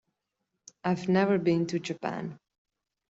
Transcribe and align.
I've 0.83 1.07
never 1.09 1.37
been 1.37 1.67
to 1.67 1.77
Japan. 1.77 2.39